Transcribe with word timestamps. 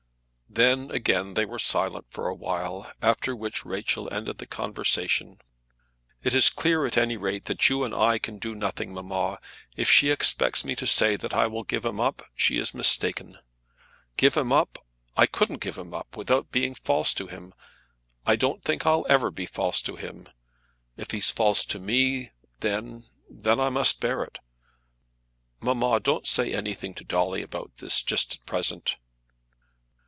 Then 0.53 0.91
again 0.91 1.35
they 1.35 1.45
were 1.45 1.57
silent 1.59 2.07
for 2.09 2.27
a 2.27 2.35
while, 2.35 2.91
after 3.01 3.33
which 3.33 3.63
Rachel 3.63 4.13
ended 4.13 4.37
the 4.37 4.45
conversation. 4.45 5.37
"It 6.23 6.33
is 6.33 6.49
clear, 6.49 6.85
at 6.85 6.97
any 6.97 7.15
rate, 7.15 7.45
that 7.45 7.69
you 7.69 7.85
and 7.85 7.95
I 7.95 8.19
can 8.19 8.37
do 8.37 8.53
nothing, 8.53 8.93
mamma. 8.93 9.39
If 9.77 9.89
she 9.89 10.09
expects 10.11 10.65
me 10.65 10.75
to 10.75 10.85
say 10.85 11.15
that 11.15 11.33
I 11.33 11.47
will 11.47 11.63
give 11.63 11.85
him 11.85 12.01
up, 12.01 12.23
she 12.35 12.57
is 12.57 12.73
mistaken. 12.73 13.37
Give 14.17 14.35
him 14.35 14.51
up! 14.51 14.85
I 15.15 15.25
couldn't 15.25 15.61
give 15.61 15.77
him 15.77 15.93
up, 15.93 16.17
without 16.17 16.51
being 16.51 16.75
false 16.75 17.13
to 17.13 17.27
him. 17.27 17.53
I 18.25 18.35
don't 18.35 18.61
think 18.61 18.85
I'll 18.85 19.05
ever 19.07 19.31
be 19.31 19.45
false 19.45 19.81
to 19.83 19.95
him. 19.95 20.27
If 20.97 21.11
he's 21.11 21.31
false 21.31 21.63
to 21.63 21.79
me, 21.79 22.31
then, 22.59 23.05
then, 23.29 23.61
I 23.61 23.69
must 23.69 24.01
bear 24.01 24.21
it. 24.21 24.39
Mamma, 25.61 26.01
don't 26.01 26.27
say 26.27 26.51
anything 26.51 26.93
to 26.95 27.05
Dolly 27.05 27.41
about 27.41 27.75
this 27.77 28.01
just 28.01 28.33
at 28.33 28.45
present." 28.45 28.97